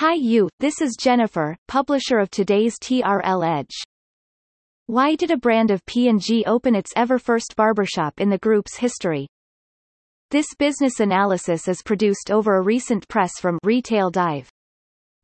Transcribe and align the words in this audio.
Hi 0.00 0.12
you, 0.12 0.50
this 0.60 0.82
is 0.82 0.94
Jennifer, 1.00 1.56
publisher 1.68 2.18
of 2.18 2.30
today's 2.30 2.78
TRL 2.78 3.60
Edge. 3.60 3.74
Why 4.84 5.14
did 5.14 5.30
a 5.30 5.38
brand 5.38 5.70
of 5.70 5.86
P&G 5.86 6.44
open 6.46 6.74
its 6.74 6.92
ever 6.94 7.18
first 7.18 7.56
barbershop 7.56 8.20
in 8.20 8.28
the 8.28 8.36
group's 8.36 8.76
history? 8.76 9.26
This 10.30 10.48
business 10.58 11.00
analysis 11.00 11.66
is 11.66 11.80
produced 11.82 12.30
over 12.30 12.56
a 12.56 12.62
recent 12.62 13.08
press 13.08 13.40
from 13.40 13.58
Retail 13.62 14.10
Dive. 14.10 14.50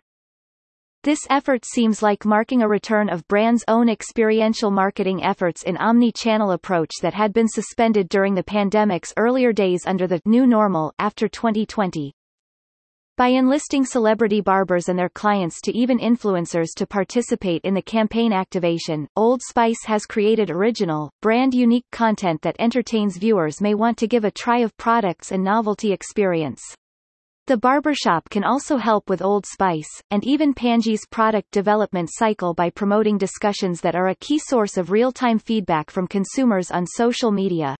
This 1.01 1.21
effort 1.27 1.65
seems 1.65 2.03
like 2.03 2.23
marking 2.23 2.61
a 2.61 2.67
return 2.67 3.09
of 3.09 3.27
brand's 3.27 3.63
own 3.67 3.89
experiential 3.89 4.69
marketing 4.69 5.23
efforts 5.23 5.63
in 5.63 5.77
omni-channel 5.77 6.51
approach 6.51 6.91
that 7.01 7.15
had 7.15 7.33
been 7.33 7.47
suspended 7.47 8.09
during 8.09 8.35
the 8.35 8.43
pandemic's 8.43 9.11
earlier 9.17 9.51
days 9.51 9.87
under 9.87 10.05
the 10.05 10.21
new 10.23 10.45
normal 10.45 10.93
after 10.99 11.27
2020. 11.27 12.13
By 13.15 13.27
enlisting 13.27 13.85
celebrity 13.85 14.41
barbers 14.41 14.89
and 14.89 14.97
their 14.97 15.07
clients 15.07 15.61
to 15.65 15.77
even 15.77 15.99
influencers 15.99 16.69
to 16.77 16.87
participate 16.87 17.61
in 17.63 17.75
the 17.75 17.81
campaign 17.83 18.33
activation, 18.33 19.07
Old 19.15 19.39
Spice 19.43 19.85
has 19.85 20.07
created 20.07 20.49
original, 20.49 21.11
brand-unique 21.21 21.85
content 21.91 22.41
that 22.41 22.55
entertains 22.57 23.17
viewers 23.17 23.61
may 23.61 23.75
want 23.75 23.99
to 23.99 24.07
give 24.07 24.25
a 24.25 24.31
try 24.31 24.61
of 24.61 24.75
products 24.77 25.31
and 25.31 25.43
novelty 25.43 25.91
experience. 25.91 26.63
The 27.45 27.57
barbershop 27.57 28.31
can 28.31 28.43
also 28.43 28.77
help 28.77 29.11
with 29.11 29.21
Old 29.21 29.45
Spice, 29.45 30.01
and 30.09 30.25
even 30.25 30.55
P&G's 30.55 31.05
product 31.11 31.51
development 31.51 32.09
cycle 32.11 32.55
by 32.55 32.71
promoting 32.71 33.19
discussions 33.19 33.79
that 33.81 33.95
are 33.95 34.07
a 34.07 34.15
key 34.15 34.39
source 34.39 34.75
of 34.75 34.89
real-time 34.89 35.37
feedback 35.37 35.91
from 35.91 36.07
consumers 36.07 36.71
on 36.71 36.87
social 36.87 37.29
media. 37.29 37.75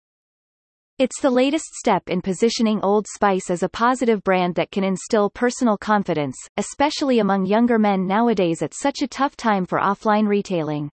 It's 0.99 1.19
the 1.19 1.31
latest 1.31 1.73
step 1.73 2.07
in 2.07 2.21
positioning 2.21 2.79
Old 2.83 3.07
Spice 3.07 3.49
as 3.49 3.63
a 3.63 3.69
positive 3.69 4.23
brand 4.23 4.53
that 4.55 4.69
can 4.69 4.83
instill 4.83 5.31
personal 5.31 5.75
confidence, 5.75 6.35
especially 6.57 7.17
among 7.17 7.47
younger 7.47 7.79
men 7.79 8.05
nowadays 8.05 8.61
at 8.61 8.75
such 8.75 9.01
a 9.01 9.07
tough 9.07 9.35
time 9.35 9.65
for 9.65 9.79
offline 9.79 10.27
retailing. 10.27 10.91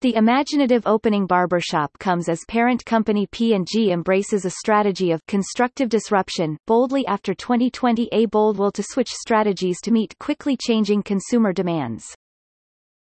The 0.00 0.16
imaginative 0.16 0.82
opening 0.84 1.28
barbershop 1.28 1.96
comes 2.00 2.28
as 2.28 2.40
parent 2.48 2.84
company 2.84 3.28
P&G 3.30 3.92
embraces 3.92 4.44
a 4.44 4.50
strategy 4.50 5.12
of 5.12 5.24
constructive 5.26 5.88
disruption 5.88 6.56
boldly 6.66 7.06
after 7.06 7.32
2020 7.32 8.08
a 8.10 8.26
bold 8.26 8.58
will 8.58 8.72
to 8.72 8.82
switch 8.82 9.10
strategies 9.10 9.80
to 9.82 9.92
meet 9.92 10.18
quickly 10.18 10.56
changing 10.56 11.04
consumer 11.04 11.52
demands. 11.52 12.04